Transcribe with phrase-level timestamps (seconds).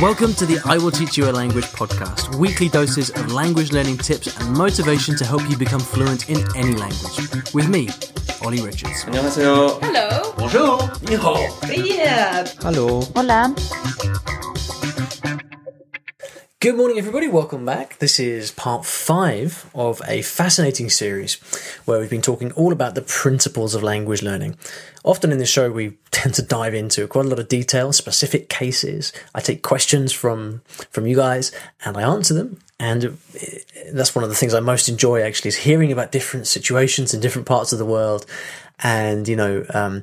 [0.00, 3.98] Welcome to the I Will Teach You a Language podcast, weekly doses of language learning
[3.98, 7.18] tips and motivation to help you become fluent in any language.
[7.52, 7.88] With me,
[8.40, 9.04] Ollie Richards.
[9.06, 9.80] 안녕하세요.
[9.82, 10.34] Hello.
[10.38, 10.78] Bonjour.
[11.02, 11.16] Ni
[12.62, 13.00] Hello.
[13.16, 13.52] Hola.
[16.60, 17.28] Good morning, everybody.
[17.28, 17.98] Welcome back.
[17.98, 21.34] This is part five of a fascinating series
[21.84, 24.56] where we've been talking all about the principles of language learning.
[25.04, 28.48] Often in this show, we tend to dive into quite a lot of detail, specific
[28.48, 29.12] cases.
[29.36, 31.52] I take questions from, from you guys
[31.84, 32.58] and I answer them.
[32.80, 33.16] And
[33.92, 37.20] that's one of the things I most enjoy actually is hearing about different situations in
[37.20, 38.26] different parts of the world
[38.80, 40.02] and, you know, um,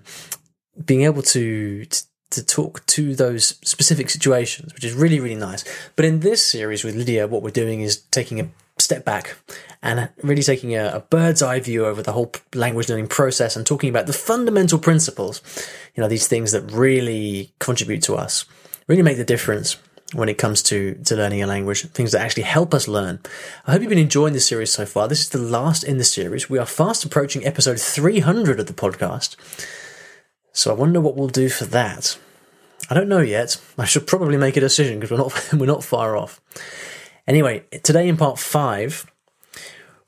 [0.86, 5.64] being able to, to to talk to those specific situations, which is really, really nice.
[5.96, 9.38] But in this series with Lydia, what we're doing is taking a step back
[9.82, 13.66] and really taking a, a, bird's eye view over the whole language learning process and
[13.66, 15.42] talking about the fundamental principles,
[15.96, 18.46] you know, these things that really contribute to us,
[18.88, 19.78] really make the difference
[20.14, 23.20] when it comes to, to learning a language, things that actually help us learn.
[23.66, 25.08] I hope you've been enjoying this series so far.
[25.08, 26.50] This is the last in the series.
[26.50, 29.36] We are fast approaching episode 300 of the podcast.
[30.56, 32.18] So I wonder what we'll do for that.
[32.90, 33.62] I don't know yet.
[33.78, 36.42] I should probably make a decision because we're not we're not far off.
[37.28, 39.06] Anyway, today in part five,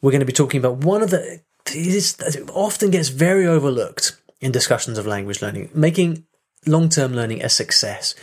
[0.02, 2.18] we're going to be talking about one of the this
[2.54, 6.26] often gets very overlooked in discussions of language learning, making
[6.66, 8.16] long-term learning a success.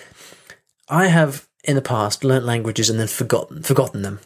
[0.89, 4.21] I have in the past learnt languages and then forgotten forgotten them.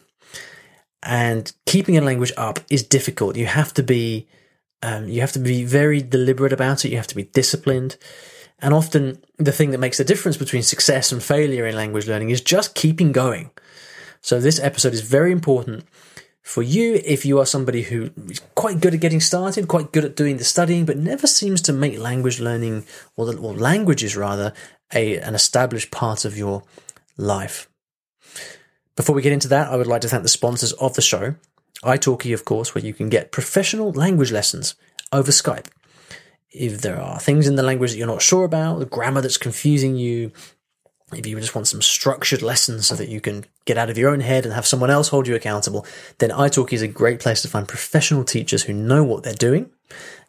[1.03, 3.37] And keeping a language up is difficult.
[3.37, 4.29] You have to be
[4.83, 6.91] um, you have to be very deliberate about it.
[6.91, 7.97] You have to be disciplined.
[8.61, 12.31] And often the thing that makes the difference between success and failure in language learning
[12.31, 13.51] is just keeping going.
[14.21, 15.85] So this episode is very important
[16.43, 20.05] for you if you are somebody who is quite good at getting started, quite good
[20.05, 22.85] at doing the studying, but never seems to make language learning
[23.17, 24.53] or, the, or languages rather
[24.93, 26.63] a, an established part of your
[27.17, 27.69] life.
[28.97, 31.37] Before we get into that, I would like to thank the sponsors of the show
[31.83, 34.75] italki, of course, where you can get professional language lessons
[35.13, 35.67] over Skype.
[36.51, 39.37] If there are things in the language that you're not sure about, the grammar that's
[39.37, 40.33] confusing you,
[41.13, 44.11] if you just want some structured lessons so that you can get out of your
[44.11, 45.87] own head and have someone else hold you accountable,
[46.19, 49.71] then italki is a great place to find professional teachers who know what they're doing.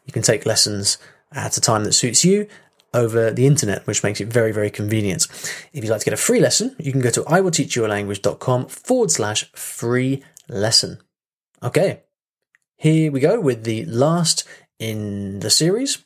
[0.06, 0.98] You can take lessons
[1.32, 2.48] at a time that suits you
[2.92, 5.26] over the internet, which makes it very, very convenient.
[5.72, 9.50] If you'd like to get a free lesson, you can go to iwillteachyoualanguage.com forward slash
[9.52, 10.98] free lesson.
[11.62, 12.04] Okay,
[12.78, 14.44] here we go with the last
[14.78, 16.02] in the series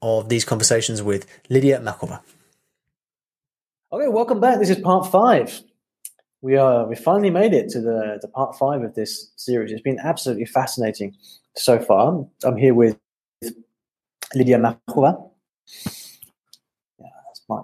[0.00, 2.20] of these conversations with Lydia Machova.
[3.92, 4.60] Okay, welcome back.
[4.60, 5.62] This is part five.
[6.42, 9.72] We are we finally made it to the, the part five of this series.
[9.72, 11.16] It's been absolutely fascinating
[11.56, 12.24] so far.
[12.44, 12.96] I'm here with
[14.32, 15.28] Lydia Machova.
[17.00, 17.62] Yeah, that's my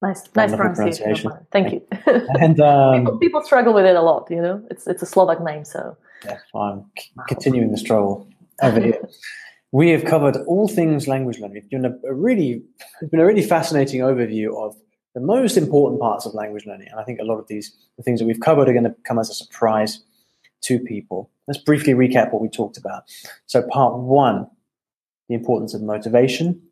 [0.00, 1.02] nice, nice pronunciation.
[1.02, 1.46] pronunciation.
[1.50, 1.82] Thank you.
[2.40, 4.30] and um, people, people struggle with it a lot.
[4.30, 6.84] You know, it's it's a Slovak name, so yeah, I'm
[7.28, 8.28] continuing the struggle
[8.62, 9.00] over here.
[9.70, 11.62] We have covered all things language learning.
[11.70, 12.62] We've done a, really,
[13.00, 14.76] it's been a really fascinating overview of
[15.14, 16.88] the most important parts of language learning.
[16.90, 18.94] And I think a lot of these, the things that we've covered are going to
[19.04, 20.02] come as a surprise
[20.62, 21.30] to people.
[21.46, 23.04] Let's briefly recap what we talked about.
[23.46, 24.48] So part one,
[25.28, 26.62] the importance of motivation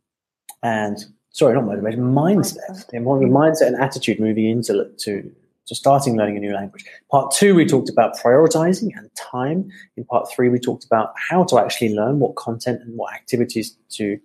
[0.63, 2.87] and, sorry, not motivation, mindset.
[2.89, 5.33] The importance of mindset and attitude moving into to
[5.67, 6.85] so starting learning a new language.
[7.11, 9.69] Part two, we talked about prioritizing and time.
[9.97, 13.77] In part three, we talked about how to actually learn, what content and what activities
[13.91, 14.19] to,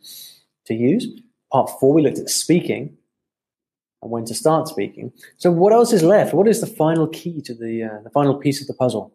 [0.66, 1.08] to use.
[1.52, 2.96] Part four, we looked at speaking
[4.04, 5.12] and when to start speaking.
[5.38, 6.36] So what else is left?
[6.36, 9.12] What is the final key to the, uh, the final piece of the puzzle?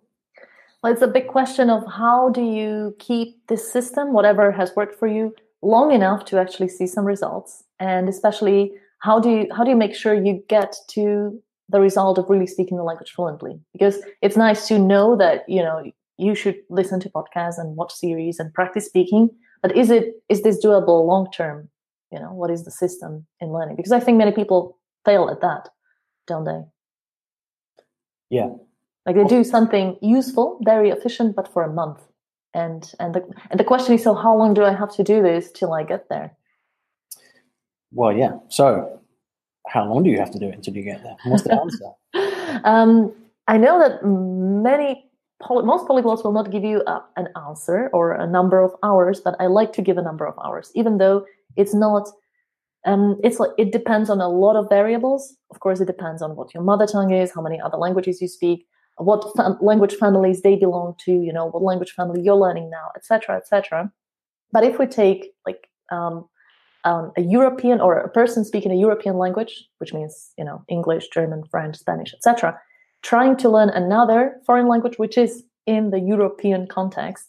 [0.83, 4.99] Well, it's a big question of how do you keep this system, whatever has worked
[4.99, 5.33] for you,
[5.63, 9.77] long enough to actually see some results, and especially how do you how do you
[9.77, 13.59] make sure you get to the result of really speaking the language fluently.
[13.73, 15.83] Because it's nice to know that you know
[16.19, 19.31] you should listen to podcasts and watch series and practice speaking
[19.63, 21.69] but is it is this doable long term
[22.13, 23.77] you know what is the system in learning?
[23.77, 25.69] Because i think many people fail at that
[26.27, 26.61] don't they?
[28.31, 28.51] Yeah.
[29.05, 32.01] Like they do something useful very efficient but for a month.
[32.55, 35.23] And and the, and the question is so how long do i have to do
[35.23, 36.37] this till i get there?
[37.93, 38.39] Well yeah.
[38.49, 39.01] So
[39.69, 41.17] how long do you have to do it until you get there?
[41.25, 42.61] What's the answer?
[42.65, 43.13] um,
[43.49, 45.05] I know that many
[45.43, 46.83] poly- most polyglots will not give you
[47.17, 50.35] an answer or a number of hours, but I like to give a number of
[50.45, 51.25] hours, even though
[51.57, 52.09] it's not.
[52.85, 55.35] Um, it's like it depends on a lot of variables.
[55.51, 58.29] Of course, it depends on what your mother tongue is, how many other languages you
[58.29, 58.65] speak,
[58.99, 59.25] what
[59.61, 63.91] language families they belong to, you know, what language family you're learning now, etc., etc.
[64.53, 66.29] But if we take like um,
[66.87, 71.09] um, a European or a person speaking a European language, which means you know English,
[71.09, 72.59] German, French, Spanish, etc.,
[73.03, 77.27] trying to learn another foreign language which is in the European context,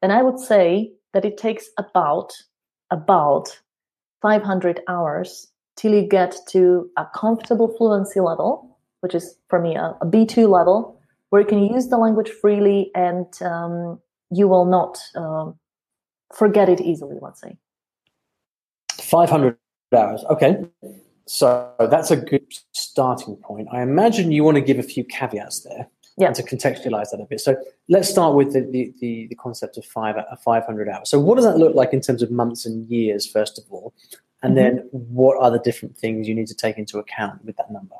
[0.00, 2.32] then I would say that it takes about
[2.90, 3.60] about
[4.22, 9.96] 500 hours till you get to a comfortable fluency level, which is for me a
[10.00, 10.98] a B2 level,
[11.28, 15.58] where you can use the language freely and um, you will not um,
[16.32, 17.18] forget it easily.
[17.20, 17.58] Let's say.
[19.14, 19.56] 500
[19.96, 20.24] hours.
[20.28, 20.66] Okay.
[21.26, 23.68] So that's a good starting point.
[23.72, 25.86] I imagine you want to give a few caveats there
[26.18, 26.26] Yeah.
[26.28, 27.40] and to contextualize that a bit.
[27.40, 27.56] So
[27.88, 31.08] let's start with the, the, the, the concept of five, uh, 500 hours.
[31.08, 33.94] So what does that look like in terms of months and years, first of all?
[34.42, 37.70] And then what are the different things you need to take into account with that
[37.70, 37.94] number?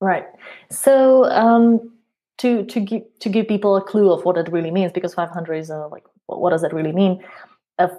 [0.00, 0.26] Right.
[0.70, 1.92] So um,
[2.38, 5.54] to to give to give people a clue of what it really means, because 500
[5.54, 7.22] is uh, like what what does that really mean?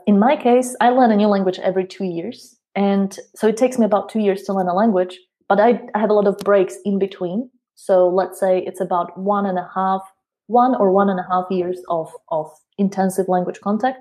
[0.08, 3.78] In my case, I learn a new language every two years, and so it takes
[3.78, 5.20] me about two years to learn a language.
[5.48, 7.50] But I, I have a lot of breaks in between.
[7.76, 10.02] So let's say it's about one and a half,
[10.48, 14.00] one or one and a half years of of intensive language contact.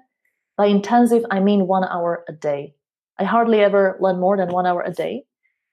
[0.56, 2.75] By intensive, I mean one hour a day.
[3.19, 5.25] I hardly ever learn more than one hour a day.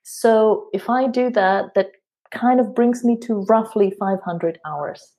[0.03, 1.91] So if I do that, that
[2.31, 5.15] kind of brings me to roughly 500 hours.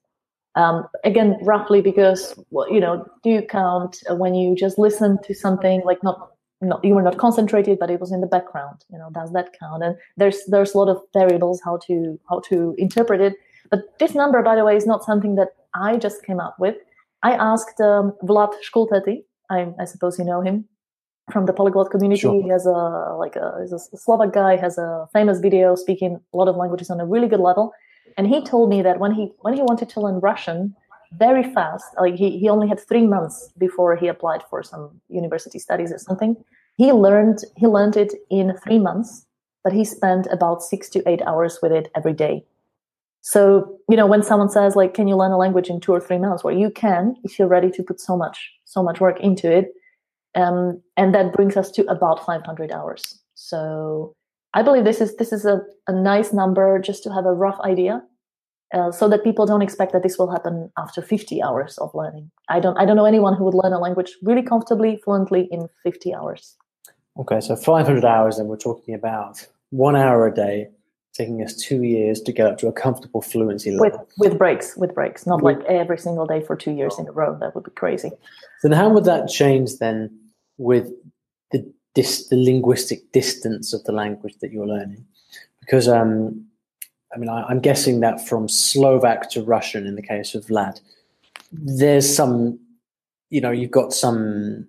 [0.54, 5.18] Um, again, roughly because well, you know, do you count uh, when you just listen
[5.24, 8.84] to something like not, not you were not concentrated, but it was in the background?
[8.90, 9.82] You know, does that count?
[9.82, 13.34] And there's there's a lot of variables how to how to interpret it.
[13.70, 16.76] But this number, by the way, is not something that I just came up with.
[17.22, 19.24] I asked um, Vlad Skultety.
[19.50, 20.66] I, I suppose you know him
[21.32, 22.20] from the polyglot community.
[22.20, 22.42] Sure.
[22.42, 26.36] He has a like a he's a Slovak guy, has a famous video speaking a
[26.36, 27.72] lot of languages on a really good level.
[28.16, 30.74] And he told me that when he when he wanted to learn Russian
[31.18, 35.58] very fast, like he, he only had three months before he applied for some university
[35.58, 36.36] studies or something.
[36.76, 39.26] He learned he learned it in three months,
[39.64, 42.44] but he spent about six to eight hours with it every day.
[43.20, 46.00] So, you know, when someone says like, can you learn a language in two or
[46.00, 46.42] three months?
[46.42, 49.72] Well, you can if you're ready to put so much, so much work into it.
[50.34, 53.20] Um, and that brings us to about 500 hours.
[53.34, 54.14] So
[54.54, 57.58] I believe this is this is a, a nice number just to have a rough
[57.60, 58.02] idea,
[58.74, 62.30] uh, so that people don't expect that this will happen after 50 hours of learning.
[62.48, 65.68] I don't I don't know anyone who would learn a language really comfortably, fluently in
[65.82, 66.56] 50 hours.
[67.18, 70.68] Okay, so 500 hours, and we're talking about one hour a day,
[71.12, 74.08] taking us two years to get up to a comfortable fluency With level.
[74.18, 77.12] with breaks, with breaks, not With- like every single day for two years in a
[77.12, 77.36] row.
[77.38, 78.12] That would be crazy.
[78.62, 80.10] Then how would that change then
[80.56, 80.90] with
[81.94, 85.04] dis- the linguistic distance of the language that you're learning?
[85.60, 86.46] Because um,
[87.14, 90.80] I mean, I, I'm guessing that from Slovak to Russian, in the case of Vlad,
[91.52, 92.58] there's some,
[93.30, 94.66] you know, you've got some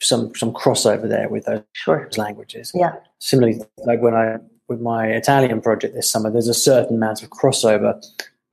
[0.00, 2.08] some some crossover there with those Sure.
[2.16, 2.72] languages.
[2.74, 2.92] Yeah.
[3.18, 4.36] Similarly, like when I
[4.68, 8.00] with my Italian project this summer, there's a certain amount of crossover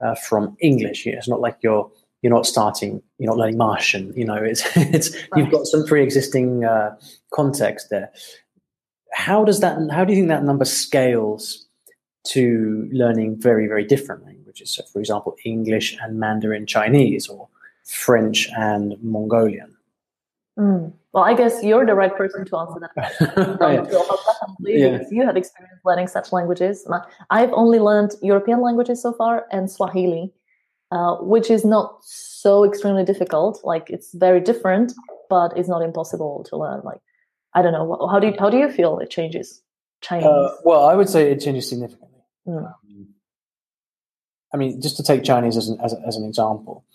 [0.01, 1.05] uh, from English.
[1.05, 1.91] You know, it's not like you're
[2.25, 4.11] you're not starting, you're not learning Martian.
[4.15, 6.95] You know, it's it's you've got some pre-existing uh,
[7.31, 8.11] context there.
[9.13, 9.77] How does that?
[9.91, 11.67] How do you think that number scales
[12.29, 14.71] to learning very very different languages?
[14.71, 17.47] So, for example, English and Mandarin Chinese, or
[17.83, 19.77] French and Mongolian.
[20.57, 20.93] Mm.
[21.11, 23.59] Well, I guess you're the right person to answer that.
[23.59, 23.85] Right.
[24.61, 25.03] Yeah.
[25.11, 26.87] you have experience learning such languages.
[27.29, 30.33] I've only learned European languages so far and Swahili,
[30.91, 33.59] uh, which is not so extremely difficult.
[33.63, 34.93] Like it's very different,
[35.29, 36.81] but it's not impossible to learn.
[36.83, 37.01] Like
[37.53, 39.61] I don't know, how do you, how do you feel it changes
[40.01, 40.25] Chinese?
[40.25, 42.19] Uh, well, I would say it changes significantly.
[42.47, 42.65] Mm.
[42.65, 43.07] Um,
[44.53, 46.85] I mean, just to take Chinese as an, as, as an example,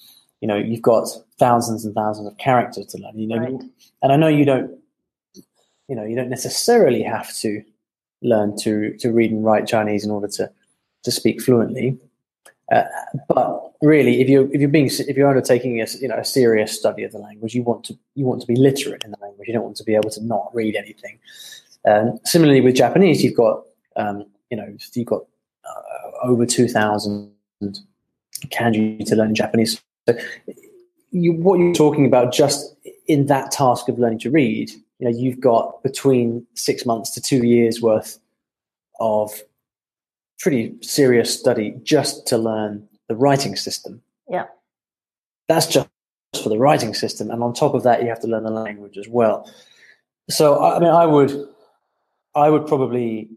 [0.40, 3.18] you know, you've got thousands and thousands of characters to learn.
[3.18, 3.62] You know, Right.
[4.02, 4.78] and I know you don't,
[5.88, 7.62] you know, you don't necessarily have to
[8.22, 10.50] learn to to read and write Chinese in order to
[11.04, 11.98] to speak fluently.
[12.70, 16.76] But really, if you're if you're being if you're undertaking a you know a serious
[16.76, 19.48] study of the language, you want to you want to be literate in the language.
[19.48, 21.18] You don't want to be able to not read anything.
[21.86, 23.64] Um, similarly, with Japanese, you've got
[23.96, 25.22] um, you know you've got
[25.64, 27.32] uh, over two thousand
[28.46, 29.80] kanji to learn Japanese.
[30.08, 30.16] So
[31.10, 32.74] you, what you're talking about just
[33.08, 37.20] in that task of learning to read, you know, you've got between six months to
[37.20, 38.18] two years worth
[39.00, 39.42] of
[40.40, 44.02] pretty serious study just to learn the writing system.
[44.28, 44.46] Yeah.
[45.48, 45.88] That's just
[46.42, 47.30] for the writing system.
[47.30, 49.50] And on top of that, you have to learn the language as well.
[50.28, 51.32] So, I mean, I would,
[52.34, 53.28] I would probably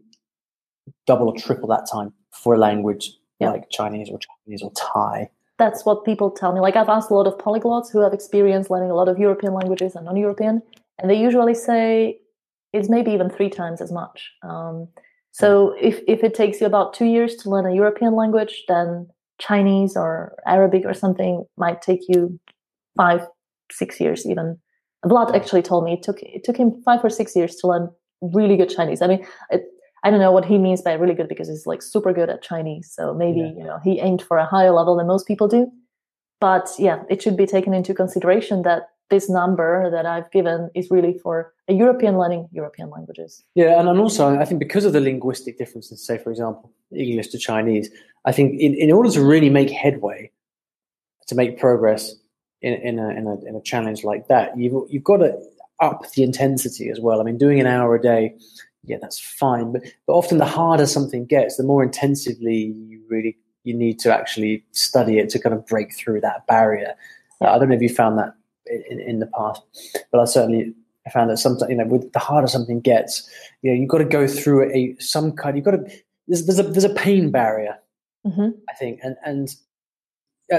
[1.06, 3.50] double or triple that time for a language Yeah.
[3.50, 5.30] like Chinese or Japanese or Thai.
[5.58, 6.60] That's what people tell me.
[6.60, 9.54] Like I've asked a lot of polyglots who have experience learning a lot of European
[9.54, 10.62] languages and non-European,
[10.98, 12.18] and they usually say
[12.72, 14.32] it's maybe even three times as much.
[14.42, 14.88] Um,
[15.34, 19.08] so if, if it takes you about two years to learn a European language, then
[19.40, 22.38] Chinese or Arabic or something might take you
[22.96, 23.26] five,
[23.72, 24.56] six years even.
[25.04, 27.90] Vlad actually told me it took it took him five or six years to learn
[28.22, 29.02] really good Chinese.
[29.02, 29.64] I mean, it,
[30.04, 32.40] I don't know what he means by really good because he's like super good at
[32.40, 32.92] Chinese.
[32.94, 33.52] So maybe yeah.
[33.58, 35.66] you know he aimed for a higher level than most people do.
[36.40, 40.90] But yeah, it should be taken into consideration that this number that I've given is
[40.90, 43.44] really for a European learning European languages.
[43.54, 47.28] Yeah, and, and also I think because of the linguistic differences, say for example, English
[47.28, 47.90] to Chinese,
[48.24, 50.30] I think in, in order to really make headway,
[51.26, 52.14] to make progress
[52.62, 55.38] in, in, a, in, a, in a challenge like that, you've, you've got to
[55.80, 57.20] up the intensity as well.
[57.20, 58.34] I mean, doing an hour a day,
[58.84, 59.72] yeah, that's fine.
[59.72, 64.14] But, but often the harder something gets, the more intensively you really you need to
[64.14, 66.94] actually study it to kind of break through that barrier.
[67.40, 68.34] Uh, I don't know if you found that
[68.66, 69.62] in, in the past.
[70.10, 70.74] But I certainly
[71.12, 73.28] found that sometimes, you know, with the harder something gets,
[73.62, 75.56] you know, you've got to go through a some kind.
[75.56, 77.78] You've got to there's there's a there's a pain barrier,
[78.26, 78.50] mm-hmm.
[78.68, 79.54] I think, and and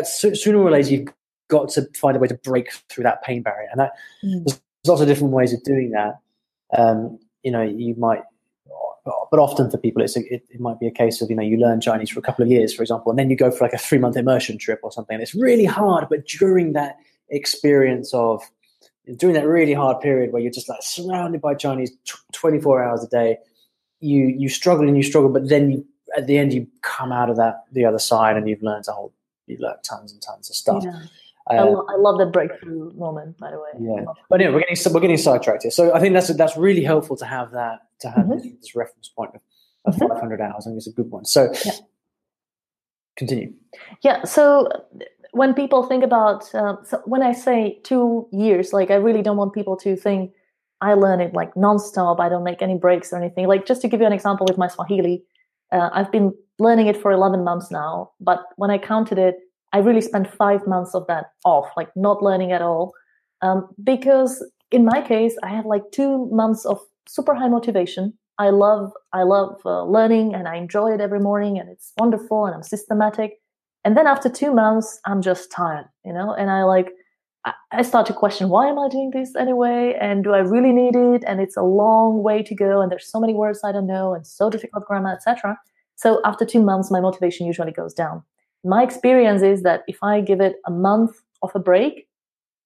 [0.05, 1.13] sooner or later you've
[1.47, 3.91] got to find a way to break through that pain barrier, and that
[4.23, 4.43] mm.
[4.45, 6.19] there's lots of different ways of doing that.
[6.77, 8.21] Um, you know, you might.
[9.29, 11.43] But often for people, it's a, it, it might be a case of you know
[11.43, 13.63] you learn Chinese for a couple of years, for example, and then you go for
[13.63, 15.13] like a three month immersion trip or something.
[15.13, 16.97] And it's really hard, but during that
[17.29, 18.41] experience of
[19.17, 21.91] during that really hard period where you're just like surrounded by Chinese
[22.33, 23.37] 24 hours a day,
[23.99, 25.85] you you struggle and you struggle, but then you,
[26.17, 28.91] at the end you come out of that the other side and you've learned a
[28.91, 29.13] whole
[29.47, 30.83] you've learned tons and tons of stuff.
[30.83, 31.03] Yeah.
[31.47, 33.69] Uh, I, lo- I, love that breakthrough moment, by the way.
[33.79, 35.71] Yeah, but anyway, we're getting we're getting sidetracked here.
[35.71, 38.37] So I think that's that's really helpful to have that to have mm-hmm.
[38.39, 39.41] this, this, reference point of,
[39.85, 40.11] of mm-hmm.
[40.11, 40.65] 500 hours.
[40.65, 41.25] I think it's a good one.
[41.25, 41.73] So yeah.
[43.15, 43.53] continue.
[44.01, 44.23] Yeah.
[44.23, 44.69] So
[45.35, 49.35] when people think about uh, so when I say two years, like I really don't
[49.35, 50.31] want people to think
[50.79, 52.21] I learn it like nonstop.
[52.21, 53.45] I don't make any breaks or anything.
[53.45, 55.23] Like just to give you an example with my Swahili,
[55.73, 58.11] uh, I've been learning it for 11 months now.
[58.21, 59.35] But when I counted it,
[59.73, 62.93] I really spent five months of that off, like not learning at all.
[63.41, 68.13] Um, because in my case, I had like two months of super high motivation.
[68.37, 72.45] I love I love uh, learning and I enjoy it every morning and it's wonderful
[72.45, 73.39] and I'm systematic
[73.85, 76.91] and then after two months, I'm just tired, you know, and I like,
[77.71, 79.95] I start to question why am I doing this anyway?
[80.01, 81.23] And do I really need it?
[81.27, 82.81] And it's a long way to go.
[82.81, 85.59] And there's so many words I don't know and so difficult grammar, etc.
[85.95, 88.23] So after two months, my motivation usually goes down.
[88.63, 92.07] My experience is that if I give it a month of a break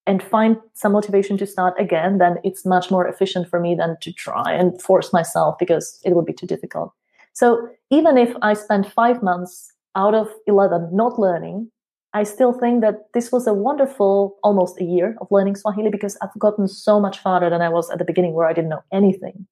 [0.07, 3.97] and find some motivation to start again, then it's much more efficient for me than
[3.99, 6.93] to try and force myself because it would be too difficult.
[7.33, 11.69] So even if I spend five months out of 11 not learning,
[12.13, 16.17] I still think that this was a wonderful almost a year of learning Swahili because
[16.21, 18.83] I've gotten so much farther than I was at the beginning where I didn't know
[18.91, 19.45] anything.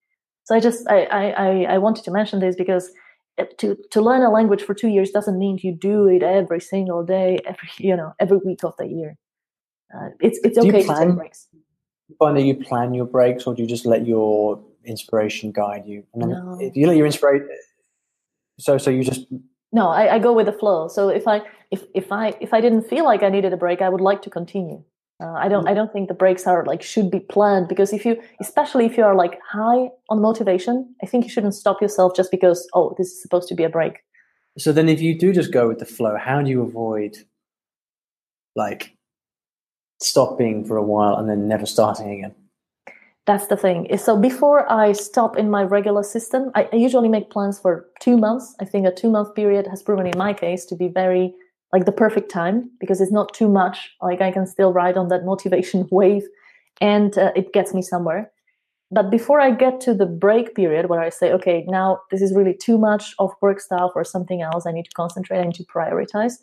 [0.44, 1.00] So I just I
[1.46, 2.90] I, I wanted to mention this because
[3.58, 7.04] to to learn a language for two years doesn't mean you do it every single
[7.04, 9.16] day, every you know every week of the year.
[9.94, 11.48] Uh, it's it's okay plan, to take breaks.
[12.18, 16.02] Find that you plan your breaks, or do you just let your inspiration guide you?
[16.12, 16.58] And then no.
[16.60, 17.48] if you let your inspiration,
[18.58, 19.26] so so you just
[19.72, 20.88] no I, I, go with the flow.
[20.88, 23.82] So if i if if i if i didn't feel like i needed a break
[23.82, 24.82] i would like to continue.
[25.20, 28.06] Uh, i don't i don't think the breaks are like should be planned because if
[28.06, 32.14] you especially if you are like high on motivation i think you shouldn't stop yourself
[32.14, 33.94] just because oh this is supposed to be a break.
[34.58, 37.16] So then if you do just go with the flow how do you avoid
[38.54, 38.94] like
[40.00, 42.34] stopping for a while and then never starting again
[43.28, 43.86] that's the thing.
[43.98, 48.56] So before I stop in my regular system, I, usually make plans for two months.
[48.58, 51.34] I think a two month period has proven in my case to be very
[51.70, 53.90] like the perfect time because it's not too much.
[54.00, 56.22] Like I can still ride on that motivation wave
[56.80, 58.32] and uh, it gets me somewhere.
[58.90, 62.34] But before I get to the break period where I say, okay, now this is
[62.34, 65.56] really too much of work stuff or something else, I need to concentrate, I need
[65.56, 66.38] to prioritize.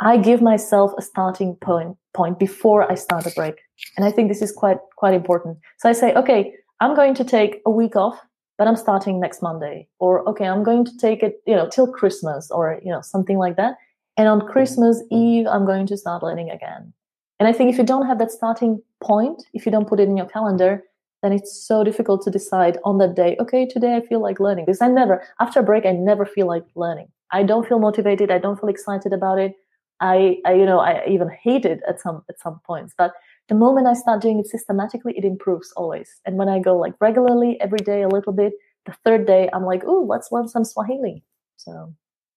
[0.00, 3.54] I give myself a starting point point before I start a break.
[3.96, 5.58] And I think this is quite quite important.
[5.78, 8.18] So I say, okay, I'm going to take a week off,
[8.56, 9.88] but I'm starting next Monday.
[9.98, 13.38] Or okay, I'm going to take it, you know, till Christmas or you know, something
[13.38, 13.76] like that.
[14.16, 16.92] And on Christmas Eve, I'm going to start learning again.
[17.38, 20.08] And I think if you don't have that starting point, if you don't put it
[20.08, 20.82] in your calendar,
[21.22, 24.64] then it's so difficult to decide on that day, okay, today I feel like learning.
[24.64, 27.08] Because I never, after a break, I never feel like learning.
[27.30, 28.30] I don't feel motivated.
[28.30, 29.54] I don't feel excited about it.
[30.00, 33.12] I, I you know I even hate it at some at some points, but
[33.48, 36.20] the moment I start doing it systematically, it improves always.
[36.24, 38.52] And when I go like regularly every day a little bit,
[38.86, 41.22] the third day I'm like, oh, let's learn some Swahili.
[41.56, 41.94] So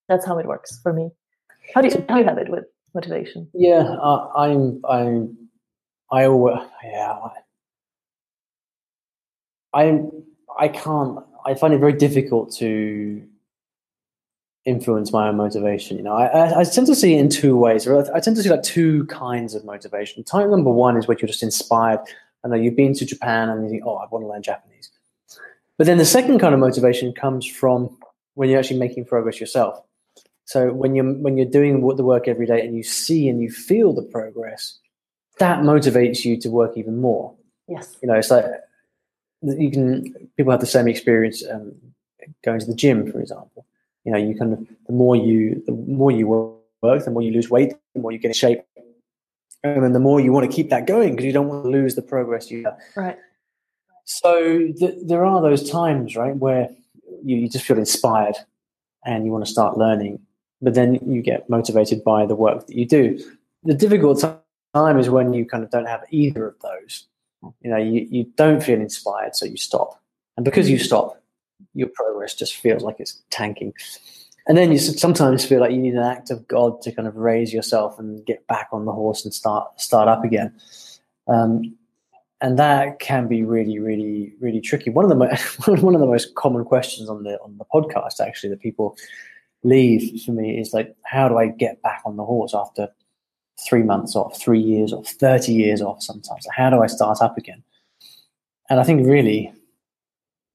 [0.10, 1.12] that's how it works for me.
[1.74, 3.48] How do you how do you have it with motivation?
[3.54, 5.38] Yeah, uh, I'm I'm
[6.12, 6.24] I
[6.84, 7.20] yeah.
[9.74, 10.12] I'm
[10.60, 11.20] I can't.
[11.46, 13.24] I find it very difficult to
[14.66, 15.98] influence my own motivation.
[15.98, 17.88] You know, I, I, I tend to see it in two ways.
[17.88, 20.24] I tend to see like two kinds of motivation.
[20.24, 22.00] Type number one is where you're just inspired.
[22.44, 24.90] I know you've been to Japan and you think, oh, I want to learn Japanese.
[25.78, 27.98] But then the second kind of motivation comes from
[28.36, 29.82] when you're actually making progress yourself.
[30.46, 33.50] So when you're when you're doing the work every day and you see and you
[33.50, 34.78] feel the progress,
[35.40, 37.34] that motivates you to work even more.
[37.68, 37.96] Yes.
[38.02, 38.46] You know, it's like
[39.42, 41.74] you can people have the same experience um,
[42.44, 43.66] going to the gym, for example.
[44.06, 47.50] You know, you can the more you the more you work, the more you lose
[47.50, 48.62] weight, the more you get in shape,
[49.64, 51.70] and then the more you want to keep that going because you don't want to
[51.70, 52.78] lose the progress you have.
[52.96, 53.18] Right.
[54.06, 56.70] So th- there are those times, right, where
[57.24, 58.36] you, you just feel inspired
[59.06, 60.20] and you want to start learning,
[60.62, 63.20] but then you get motivated by the work that you do.
[63.64, 64.24] The difficult
[64.74, 67.08] time is when you kind of don't have either of those.
[67.62, 70.02] You know, you, you don't feel inspired, so you stop.
[70.36, 71.22] And because you stop,
[71.74, 73.74] your progress just feels like it's tanking.
[74.48, 77.16] And then you sometimes feel like you need an act of God to kind of
[77.16, 80.54] raise yourself and get back on the horse and start start up again.
[81.28, 81.78] Um,
[82.42, 84.90] and that can be really, really, really tricky.
[84.90, 88.20] One of the most, one of the most common questions on the on the podcast
[88.20, 88.98] actually that people
[89.64, 92.90] leave for me is like, how do I get back on the horse after
[93.66, 96.04] three months off, three years off, thirty years off?
[96.04, 97.64] Sometimes, how do I start up again?
[98.70, 99.54] And I think really,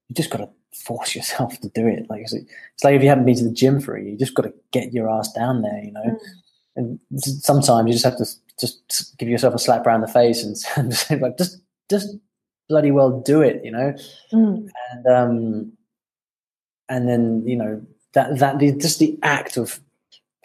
[0.09, 2.05] you just got to force yourself to do it.
[2.09, 4.17] Like it's, it's like if you haven't been to the gym for a year, you
[4.17, 6.01] just got to get your ass down there, you know.
[6.01, 6.19] Mm.
[6.75, 8.25] And sometimes you just have to
[8.59, 12.15] just give yourself a slap around the face and, and say like, just just
[12.67, 13.93] bloody well do it, you know.
[14.31, 14.69] Mm.
[14.91, 15.71] And um,
[16.87, 17.81] and then you know
[18.13, 19.79] that that just the act of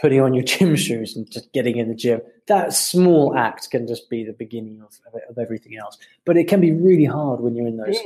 [0.01, 2.21] putting on your gym shoes and just getting in the gym.
[2.47, 4.99] That small act can just be the beginning of,
[5.31, 5.97] of everything else.
[6.27, 7.97] But it can be really hard when you're in those.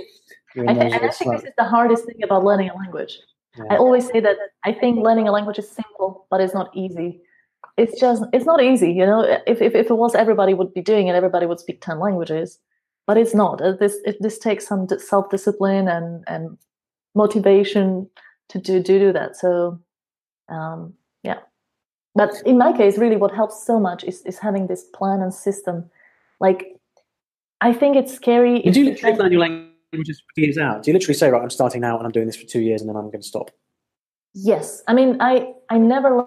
[0.66, 3.18] I, those I think this is the hardest thing about learning a language.
[3.56, 3.64] Yeah.
[3.70, 7.20] I always say that I think learning a language is simple, but it's not easy.
[7.76, 9.20] It's just it's not easy, you know.
[9.46, 11.14] If if, if it was, everybody would be doing it.
[11.14, 12.58] Everybody would speak ten languages
[13.08, 13.60] but it's not.
[13.60, 16.56] Uh, this it, this takes some self discipline and and
[17.14, 18.08] motivation
[18.50, 19.34] to do do, do that.
[19.34, 19.80] So
[20.50, 20.92] um,
[21.24, 21.38] yeah,
[22.14, 25.32] but in my case, really, what helps so much is is having this plan and
[25.32, 25.90] system.
[26.38, 26.76] Like
[27.62, 28.60] I think it's scary.
[28.60, 30.82] Did you learn your languages for years out?
[30.82, 32.80] Do you literally say, right, I'm starting now and I'm doing this for two years
[32.80, 33.50] and then I'm going to stop?
[34.34, 36.26] Yes, I mean, I I never learn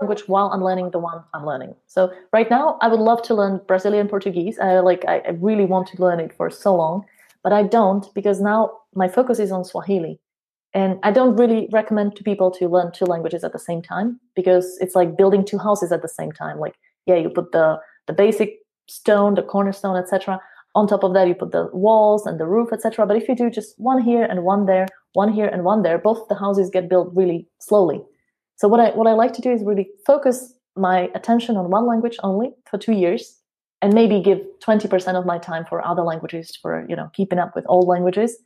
[0.00, 1.74] language while I'm learning the one I'm learning.
[1.86, 4.58] So right now, I would love to learn Brazilian Portuguese.
[4.58, 7.04] I like I, I really want to learn it for so long,
[7.42, 10.20] but I don't because now my focus is on Swahili.
[10.74, 14.20] And I don't really recommend to people to learn two languages at the same time
[14.36, 16.58] because it's like building two houses at the same time.
[16.58, 16.74] Like,
[17.06, 18.58] yeah, you put the the basic
[18.88, 20.40] stone, the cornerstone, etc.
[20.78, 23.04] On top of that, you put the walls and the roof, etc.
[23.04, 25.98] But if you do just one here and one there, one here and one there,
[25.98, 28.00] both the houses get built really slowly.
[28.54, 31.86] So what I what I like to do is really focus my attention on one
[31.92, 33.22] language only for two years,
[33.82, 37.40] and maybe give twenty percent of my time for other languages for you know keeping
[37.40, 38.38] up with all languages.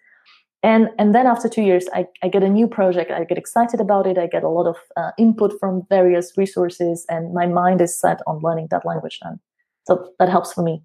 [0.62, 3.10] And and then after two years, I, I get a new project.
[3.10, 4.16] I get excited about it.
[4.16, 8.20] I get a lot of uh, input from various resources, and my mind is set
[8.26, 9.20] on learning that language.
[9.22, 9.38] Then,
[9.86, 10.82] so that helps for me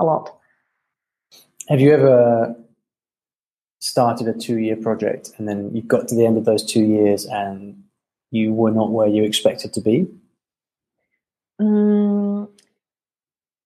[0.00, 0.34] a lot.
[1.68, 2.56] Have you ever
[3.80, 7.26] started a two-year project and then you got to the end of those two years
[7.26, 7.82] and
[8.30, 10.06] you were not where you expected to be?
[11.60, 12.48] Mm,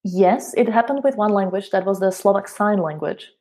[0.03, 3.31] yes, it happened with one language that was the Slovak Sign Language.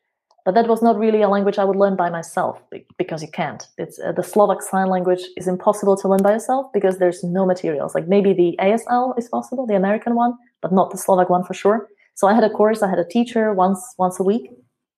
[0.44, 2.62] But that was not really a language I would learn by myself
[2.98, 3.66] because you can't.
[3.78, 7.46] It's uh, the Slovak Sign Language is impossible to learn by yourself because there's no
[7.46, 7.94] materials.
[7.94, 11.54] Like maybe the ASL is possible, the American one, but not the Slovak one for
[11.54, 11.88] sure.
[12.14, 14.50] So I had a course, I had a teacher once once a week,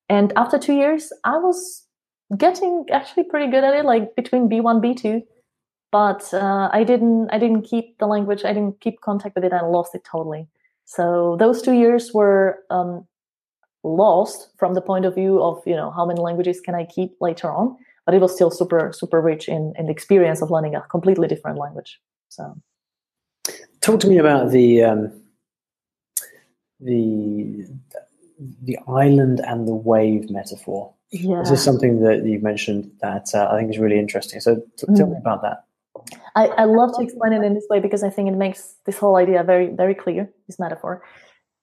[0.09, 1.87] and after two years, I was
[2.37, 5.23] getting actually pretty good at it, like between B1 B2
[5.95, 8.45] but uh, I didn't I didn't keep the language.
[8.45, 9.53] I didn't keep contact with it.
[9.53, 10.49] I lost it totally.
[10.87, 13.07] So those two years were um,
[13.85, 17.13] lost from the point of view of you know how many languages can I keep
[17.21, 17.77] later on.
[18.07, 21.29] But it was still super super rich in in the experience of learning a completely
[21.29, 22.01] different language.
[22.29, 22.61] So,
[23.81, 25.13] talk to me about the um,
[26.85, 27.67] the
[28.63, 30.93] the island and the wave metaphor.
[31.11, 31.41] Yeah.
[31.41, 34.41] This is something that you mentioned that uh, I think is really interesting.
[34.41, 34.97] So, t- mm.
[34.97, 35.65] tell me about that.
[36.35, 38.99] I, I love to explain it in this way because I think it makes this
[38.99, 41.03] whole idea very, very clear, this metaphor.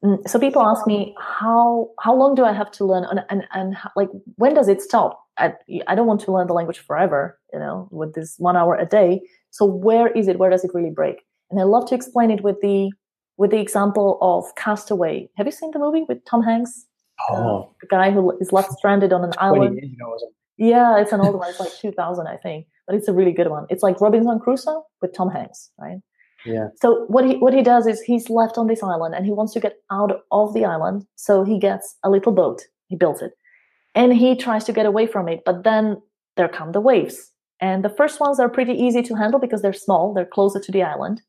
[0.04, 3.44] Mm, so people ask me how how long do I have to learn and and,
[3.54, 5.20] and how, like when does it stop?
[5.38, 5.54] I,
[5.88, 8.86] I don't want to learn the language forever, you know, with this one hour a
[8.86, 9.22] day.
[9.52, 10.40] So where is it?
[10.40, 11.22] Where does it really break?
[11.50, 12.92] And I love to explain it with the
[13.38, 15.30] with the example of Castaway.
[15.38, 16.86] Have you seen the movie with Tom Hanks?
[17.30, 19.80] Oh, uh, the guy who is left stranded on an island.
[20.58, 21.50] Yeah, it's an old one.
[21.50, 23.66] It's like 2000, I think, but it's a really good one.
[23.70, 25.98] It's like Robinson Crusoe with Tom Hanks, right?
[26.46, 26.68] Yeah.
[26.82, 29.54] So what he what he does is he's left on this island and he wants
[29.54, 31.06] to get out of the island.
[31.16, 32.64] So he gets a little boat.
[32.88, 33.34] He builds it,
[33.94, 35.42] and he tries to get away from it.
[35.46, 36.02] But then
[36.38, 39.72] there come the waves, and the first ones are pretty easy to handle because they're
[39.72, 40.14] small.
[40.14, 41.22] They're closer to the island.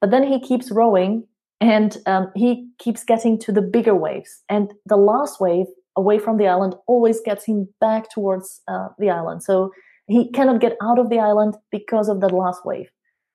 [0.00, 1.26] But then he keeps rowing,
[1.60, 4.42] and um, he keeps getting to the bigger waves.
[4.48, 5.66] And the last wave
[5.96, 9.42] away from the island always gets him back towards uh, the island.
[9.42, 9.72] So
[10.06, 12.88] he cannot get out of the island because of that last wave.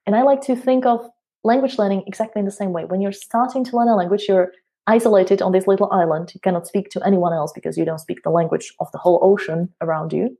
[0.06, 1.06] And I like to think of
[1.44, 2.86] language learning exactly in the same way.
[2.86, 4.52] When you're starting to learn a language, you're
[4.88, 6.32] isolated on this little island.
[6.34, 9.20] You cannot speak to anyone else because you don't speak the language of the whole
[9.22, 10.38] ocean around you.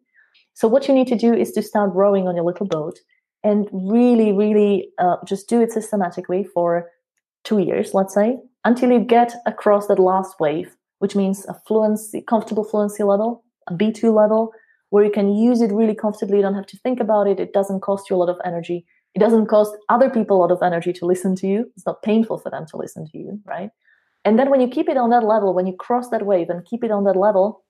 [0.54, 3.00] So what you need to do is to start rowing on your little boat
[3.44, 6.90] and really, really uh, just do it systematically for
[7.44, 12.22] two years, let's say, until you get across that last wave, which means a fluency,
[12.22, 14.52] comfortable fluency level, a B2 level,
[14.90, 16.38] where you can use it really comfortably.
[16.38, 17.40] You don't have to think about it.
[17.40, 18.86] It doesn't cost you a lot of energy.
[19.16, 21.72] It doesn't cost other people a lot of energy to listen to you.
[21.76, 23.70] It's not painful for them to listen to you, right?
[24.26, 26.66] And then when you keep it on that level, when you cross that wave and
[26.66, 27.64] keep it on that level,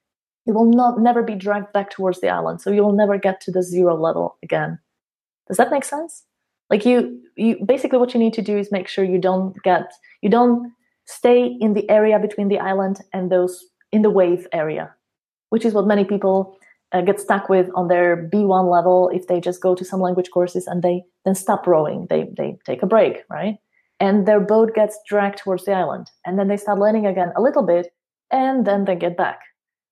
[0.45, 2.61] it will not never be dragged back towards the island.
[2.61, 4.79] So you'll never get to the zero level again.
[5.47, 6.23] Does that make sense?
[6.69, 9.91] Like you you basically what you need to do is make sure you don't get
[10.21, 10.71] you don't
[11.05, 14.93] stay in the area between the island and those in the wave area,
[15.49, 16.57] which is what many people
[16.93, 20.29] uh, get stuck with on their B1 level if they just go to some language
[20.31, 22.07] courses and they then stop rowing.
[22.09, 23.57] They they take a break, right?
[23.99, 27.41] And their boat gets dragged towards the island, and then they start learning again a
[27.41, 27.93] little bit,
[28.31, 29.39] and then they get back.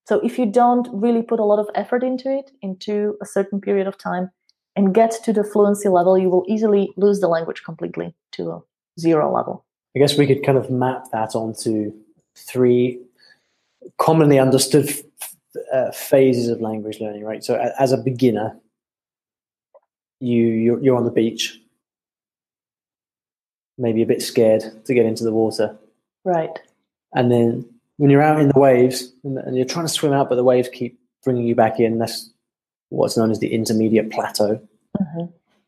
[0.05, 3.61] So if you don't really put a lot of effort into it, into a certain
[3.61, 4.31] period of time,
[4.75, 8.61] and get to the fluency level, you will easily lose the language completely to a
[8.99, 9.65] zero level.
[9.95, 11.93] I guess we could kind of map that onto
[12.37, 12.99] three
[13.97, 14.89] commonly understood
[15.73, 17.43] uh, phases of language learning, right?
[17.43, 18.57] So, as a beginner,
[20.19, 21.59] you you're, you're on the beach,
[23.77, 25.77] maybe a bit scared to get into the water,
[26.23, 26.57] right?
[27.13, 30.35] And then when you're out in the waves and you're trying to swim out, but
[30.35, 32.31] the waves keep bringing you back in, that's
[32.91, 34.61] what's known as the intermediate plateau.
[35.01, 35.25] Mm-hmm.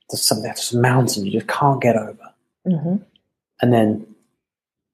[0.09, 2.33] There's something that's a mountain you just can't get over.
[2.67, 2.97] Mm-hmm.
[3.61, 4.05] And then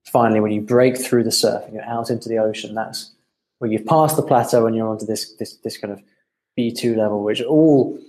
[0.05, 3.11] finally, when you break through the surf and you're out into the ocean, that's
[3.57, 6.01] where you've passed the plateau and you're onto this this this kind of
[6.55, 7.99] B two level, which all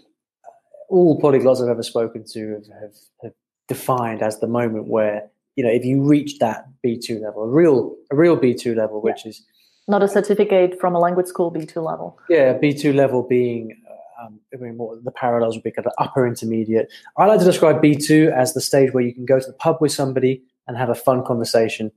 [0.89, 3.33] all polyglots I've ever spoken to have, have, have
[3.69, 7.49] defined as the moment where you know if you reach that B two level, a
[7.49, 9.43] real a real B two level, which is
[9.89, 12.19] not a certificate from a language school B two level.
[12.29, 13.77] Yeah, B two level being.
[14.21, 16.93] Um, I mean, what the parallels would be kind of upper intermediate.
[17.17, 19.79] I like to describe B2 as the stage where you can go to the pub
[19.81, 21.91] with somebody and have a fun conversation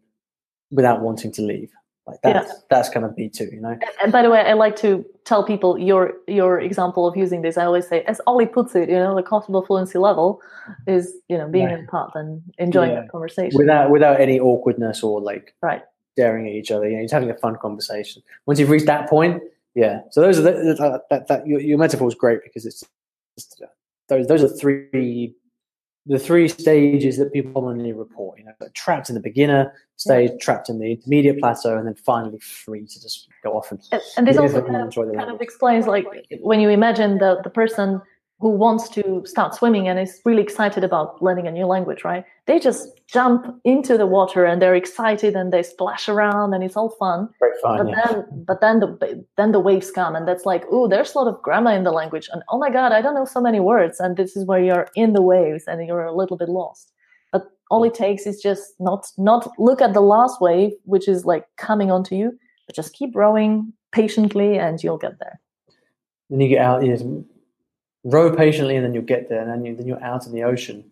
[0.72, 1.72] without wanting to leave.
[2.06, 2.54] Like that's yeah.
[2.70, 3.78] that's kind of B two, you know.
[4.04, 7.58] And by the way, I like to tell people your your example of using this.
[7.58, 10.42] I always say, as Ollie puts it, you know, the comfortable fluency level
[10.86, 11.78] is you know being yeah.
[11.78, 13.04] in pub and enjoying yeah.
[13.04, 16.90] the conversation without without any awkwardness or like right staring at each other.
[16.90, 18.22] You know, just having a fun conversation.
[18.48, 19.42] Once you've reached that point,
[19.76, 20.02] yeah.
[20.12, 22.84] So those are the, that, that your, your metaphor is great because it's
[23.62, 23.66] uh,
[24.10, 25.34] those those are three
[26.06, 28.40] the three stages that people commonly report.
[28.40, 30.38] You know, trapped in the beginner stage, yeah.
[30.42, 33.80] trapped in the intermediate plateau, and then finally free to just go off and.
[33.92, 36.06] And, and this also kind, of, kind of, explains, like,
[36.42, 38.02] when you imagine the the person
[38.44, 42.26] who wants to start swimming and is really excited about learning a new language, right?
[42.46, 46.76] They just jump into the water and they're excited and they splash around and it's
[46.76, 47.30] all fun.
[47.40, 47.78] Great fun.
[47.78, 48.04] But yeah.
[48.06, 51.34] then, but then the then the waves come and that's like, oh, there's a lot
[51.34, 54.02] of grammar in the language and oh my god, I don't know so many words
[54.02, 56.92] and this is where you're in the waves and you're a little bit lost.
[57.32, 61.24] But all it takes is just not not look at the last wave, which is
[61.24, 65.40] like coming onto you, but just keep rowing patiently and you'll get there.
[66.30, 66.84] Then you get out.
[66.84, 67.26] You
[68.04, 70.44] row patiently and then you'll get there and then, you, then you're out in the
[70.44, 70.84] ocean.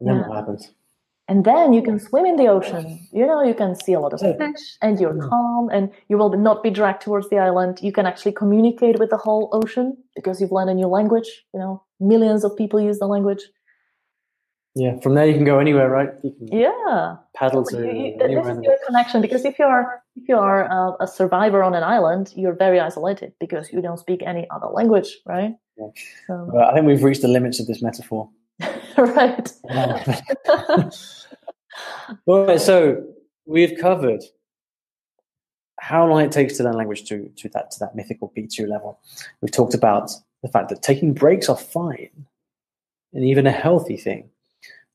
[0.00, 0.28] And then yeah.
[0.28, 0.70] what happens?
[1.26, 3.08] And then you can swim in the ocean.
[3.10, 5.28] You know you can see a lot of fish and you're mm.
[5.28, 7.80] calm and you will not be dragged towards the island.
[7.80, 11.60] You can actually communicate with the whole ocean because you've learned a new language you
[11.60, 11.82] know.
[11.98, 13.40] Millions of people use the language.
[14.74, 16.10] Yeah, from there you can go anywhere, right?
[16.40, 21.04] yeah, paddle to you, this is your connection because if you're if you are a,
[21.04, 25.18] a, survivor on an island, you're very isolated because you don't speak any other language,
[25.26, 25.54] right?
[25.76, 25.88] Yeah.
[26.26, 26.50] So.
[26.52, 28.28] Well, I think we've reached the limits of this metaphor.
[28.96, 29.52] right.
[32.26, 32.60] All right.
[32.60, 33.04] So
[33.46, 34.22] we've covered
[35.80, 38.66] how long it takes to learn language to to that to that mythical B two
[38.66, 39.00] level.
[39.40, 42.26] We've talked about the fact that taking breaks are fine
[43.12, 44.30] and even a healthy thing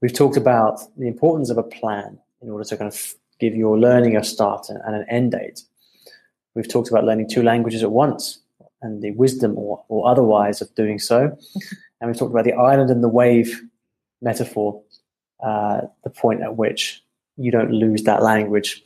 [0.02, 3.80] We've talked about the importance of a plan in order to kind of give your
[3.80, 5.64] learning a start and an end date.
[6.56, 8.40] We've talked about learning two languages at once,
[8.82, 11.38] and the wisdom or, or otherwise of doing so.
[12.02, 13.62] and we've talked about the island and the wave
[14.22, 14.82] metaphor,
[15.44, 17.04] uh, the point at which
[17.38, 18.84] you don't lose that language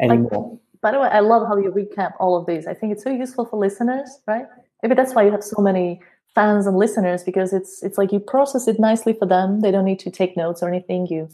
[0.00, 0.50] anymore.
[0.50, 2.66] Like, by the way, I love how you recap all of these.
[2.66, 4.46] I think it's so useful for listeners, right?
[4.82, 6.00] Maybe that's why you have so many
[6.34, 9.60] fans and listeners because it's it's like you process it nicely for them.
[9.60, 11.06] They don't need to take notes or anything.
[11.08, 11.28] You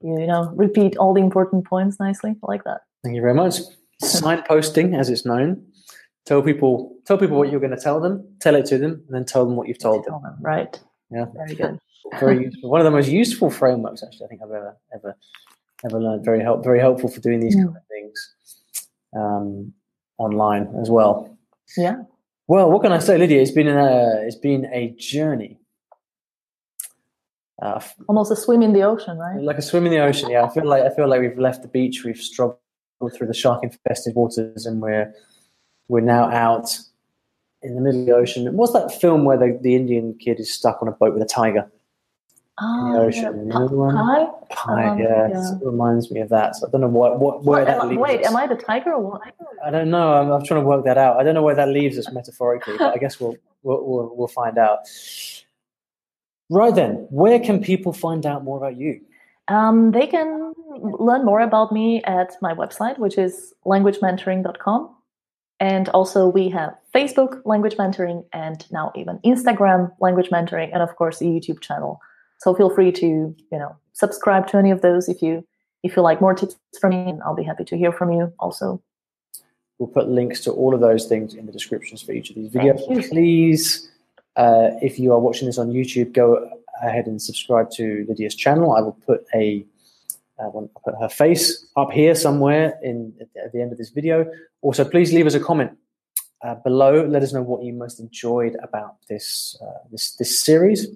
[0.00, 2.34] you, know repeat all the important points nicely.
[2.42, 2.82] I like that.
[3.02, 3.60] Thank you very much.
[4.02, 5.64] Signposting, as it's known.
[6.26, 8.26] Tell people tell people what you're going to tell them.
[8.40, 10.20] Tell it to them, and then tell them what you've told them.
[10.22, 10.36] them.
[10.40, 10.78] Right.
[11.10, 11.26] Yeah.
[11.34, 11.78] Very good.
[12.20, 12.70] very useful.
[12.70, 15.16] One of the most useful frameworks, actually, I think I've ever ever
[15.84, 16.24] ever learned.
[16.24, 16.64] Very help.
[16.64, 17.64] Very helpful for doing these mm.
[17.64, 18.34] kind of things
[19.16, 19.72] um,
[20.18, 21.36] online as well.
[21.76, 22.02] Yeah.
[22.46, 23.40] Well, what can I say, Lydia?
[23.40, 25.58] It's been a it's been a journey.
[27.60, 29.40] Uh, Almost a swim in the ocean, right?
[29.40, 30.30] Like a swim in the ocean.
[30.30, 32.04] Yeah, I feel like I feel like we've left the beach.
[32.04, 32.58] We've struggled
[33.14, 35.12] through the shark infested waters, and we're
[35.88, 36.78] we're now out
[37.62, 38.56] in the middle of the ocean.
[38.56, 41.26] What's that film where the, the Indian kid is stuck on a boat with a
[41.26, 41.70] tiger?
[42.60, 43.48] Oh, in the ocean.
[43.48, 43.66] Yeah.
[43.92, 44.26] Pi?
[44.50, 45.28] Pi, um, yeah.
[45.28, 45.52] yeah.
[45.54, 46.56] It reminds me of that.
[46.56, 48.26] So I don't know what, what where what, that leaves Wait, us.
[48.26, 49.22] am I the tiger or what?
[49.64, 50.14] I don't know.
[50.14, 51.20] I'm, I'm, trying to work that out.
[51.20, 54.28] I don't know where that leaves us metaphorically, but I guess we'll, we'll, we'll, we'll
[54.28, 54.80] find out.
[56.50, 59.00] Right then, where can people find out more about you?
[59.48, 64.94] Um, they can learn more about me at my website, which is languagementoring.com.
[65.60, 70.94] And also, we have Facebook Language Mentoring and now even Instagram Language Mentoring, and of
[70.96, 72.00] course, a YouTube channel.
[72.38, 75.44] So feel free to you know subscribe to any of those if you
[75.82, 78.32] if you like more tips from me, and I'll be happy to hear from you
[78.38, 78.80] also.
[79.78, 82.50] We'll put links to all of those things in the descriptions for each of these
[82.50, 83.08] videos.
[83.08, 83.88] Please,
[84.38, 86.48] uh, if you are watching this on YouTube, go
[86.82, 88.72] ahead and subscribe to Lydia's channel.
[88.72, 89.66] I will put a
[90.38, 90.50] uh,
[90.84, 93.12] put her face up here somewhere in
[93.44, 94.30] at the end of this video.
[94.62, 95.76] Also, please leave us a comment
[96.42, 97.04] uh, below.
[97.04, 100.86] Let us know what you most enjoyed about this uh, this this series.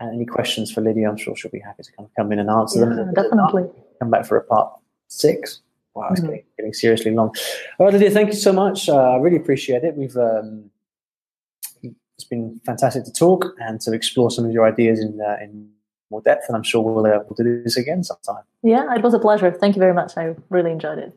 [0.00, 2.50] And any questions for Lydia, I'm sure she'll be happy to come, come in and
[2.50, 3.14] answer yeah, them.
[3.14, 3.68] Definitely.
[4.00, 4.72] Come back for a part
[5.08, 5.60] six.
[5.94, 6.30] Wow, it's mm-hmm.
[6.30, 7.34] getting, getting, seriously long.
[7.78, 8.88] All right, Lydia, thank you so much.
[8.88, 9.96] Uh, I really appreciate it.
[9.96, 10.69] We've um,
[12.20, 15.70] it's been fantastic to talk and to explore some of your ideas in uh, in
[16.10, 16.44] more depth.
[16.48, 18.44] And I'm sure we'll uh, we'll do this again sometime.
[18.62, 19.50] Yeah, it was a pleasure.
[19.50, 20.16] Thank you very much.
[20.16, 21.16] I really enjoyed it.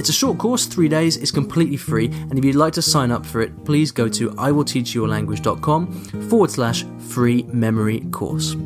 [0.00, 3.10] It's a short course, three days, it's completely free, and if you'd like to sign
[3.10, 5.92] up for it, please go to iwillteachyoualanguage.com
[6.30, 8.56] forward slash free memory course.